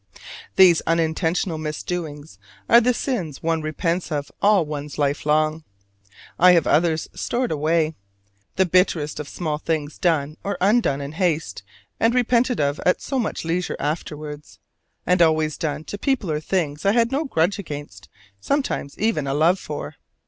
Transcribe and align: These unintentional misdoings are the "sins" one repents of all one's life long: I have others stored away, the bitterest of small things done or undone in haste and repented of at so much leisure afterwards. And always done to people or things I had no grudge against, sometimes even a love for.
These 0.55 0.81
unintentional 0.87 1.59
misdoings 1.59 2.39
are 2.67 2.81
the 2.81 2.91
"sins" 2.91 3.43
one 3.43 3.61
repents 3.61 4.11
of 4.11 4.31
all 4.41 4.65
one's 4.65 4.97
life 4.97 5.27
long: 5.27 5.63
I 6.39 6.53
have 6.53 6.65
others 6.65 7.07
stored 7.13 7.51
away, 7.51 7.93
the 8.55 8.65
bitterest 8.65 9.19
of 9.19 9.29
small 9.29 9.59
things 9.59 9.99
done 9.99 10.37
or 10.43 10.57
undone 10.59 11.01
in 11.01 11.11
haste 11.11 11.61
and 11.99 12.15
repented 12.15 12.59
of 12.59 12.79
at 12.83 12.99
so 12.99 13.19
much 13.19 13.45
leisure 13.45 13.77
afterwards. 13.79 14.57
And 15.05 15.21
always 15.21 15.55
done 15.55 15.83
to 15.83 15.99
people 15.99 16.31
or 16.31 16.39
things 16.39 16.83
I 16.83 16.93
had 16.93 17.11
no 17.11 17.25
grudge 17.25 17.59
against, 17.59 18.09
sometimes 18.39 18.97
even 18.97 19.27
a 19.27 19.35
love 19.35 19.59
for. 19.59 19.97